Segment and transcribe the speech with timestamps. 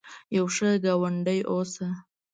[0.35, 1.87] یو ښه ګاونډي اوسه